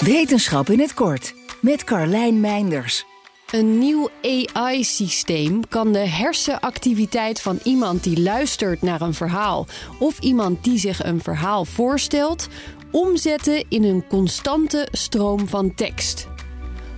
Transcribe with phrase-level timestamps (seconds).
[0.00, 3.04] Wetenschap in het kort met Carlijn Meinders.
[3.50, 9.66] Een nieuw AI-systeem kan de hersenactiviteit van iemand die luistert naar een verhaal
[9.98, 12.48] of iemand die zich een verhaal voorstelt,
[12.90, 16.26] omzetten in een constante stroom van tekst.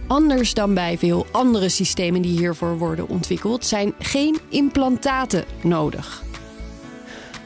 [0.07, 6.23] Anders dan bij veel andere systemen die hiervoor worden ontwikkeld, zijn geen implantaten nodig.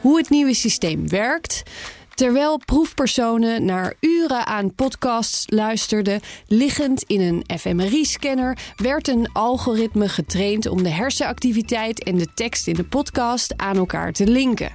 [0.00, 1.62] Hoe het nieuwe systeem werkt,
[2.14, 10.66] Terwijl proefpersonen naar uren aan podcasts luisterden, liggend in een fMRI-scanner, werd een algoritme getraind
[10.66, 14.70] om de hersenactiviteit en de tekst in de podcast aan elkaar te linken.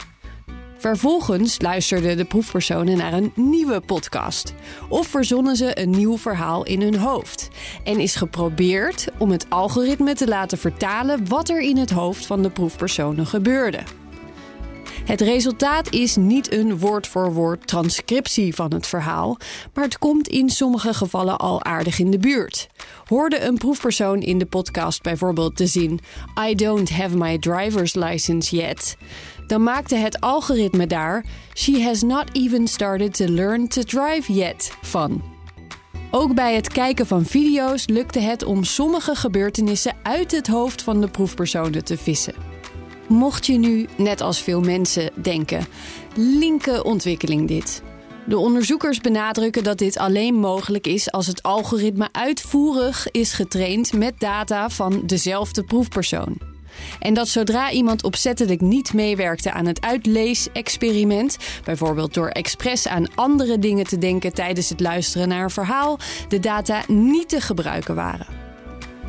[0.77, 4.53] Vervolgens luisterden de proefpersonen naar een nieuwe podcast
[4.89, 7.49] of verzonnen ze een nieuw verhaal in hun hoofd.
[7.83, 12.41] En is geprobeerd om het algoritme te laten vertalen wat er in het hoofd van
[12.41, 13.83] de proefpersonen gebeurde.
[15.07, 19.37] Het resultaat is niet een woord-voor-woord transcriptie van het verhaal,
[19.73, 22.67] maar het komt in sommige gevallen al aardig in de buurt.
[23.05, 25.99] Hoorde een proefpersoon in de podcast bijvoorbeeld de zin
[26.47, 28.97] I don't have my driver's license yet,
[29.47, 34.71] dan maakte het algoritme daar She has not even started to learn to drive yet
[34.81, 35.23] van.
[36.11, 41.01] Ook bij het kijken van video's lukte het om sommige gebeurtenissen uit het hoofd van
[41.01, 42.56] de proefpersonen te vissen.
[43.07, 45.65] Mocht je nu, net als veel mensen, denken:
[46.15, 47.81] linker ontwikkeling dit.
[48.25, 54.19] De onderzoekers benadrukken dat dit alleen mogelijk is als het algoritme uitvoerig is getraind met
[54.19, 56.37] data van dezelfde proefpersoon.
[56.99, 63.59] En dat zodra iemand opzettelijk niet meewerkte aan het uitleesexperiment, bijvoorbeeld door expres aan andere
[63.59, 68.36] dingen te denken tijdens het luisteren naar een verhaal, de data niet te gebruiken waren.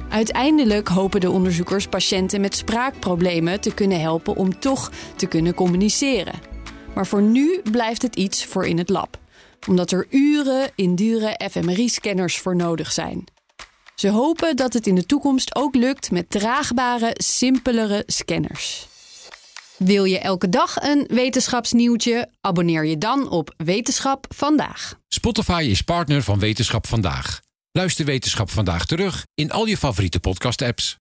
[0.08, 6.34] Uiteindelijk hopen de onderzoekers patiënten met spraakproblemen te kunnen helpen om toch te kunnen communiceren.
[6.94, 9.18] Maar voor nu blijft het iets voor in het lab,
[9.68, 13.24] omdat er uren in dure fMRI-scanners voor nodig zijn.
[13.94, 18.86] Ze hopen dat het in de toekomst ook lukt met draagbare, simpelere scanners.
[19.76, 22.28] Wil je elke dag een wetenschapsnieuwtje?
[22.40, 24.94] Abonneer je dan op Wetenschap vandaag.
[25.08, 27.40] Spotify is partner van Wetenschap vandaag.
[27.72, 30.96] Luister Wetenschap vandaag terug in al je favoriete podcast-apps.